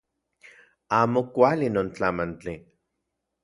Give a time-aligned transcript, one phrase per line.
[0.99, 2.53] Amo kuali non tlamantli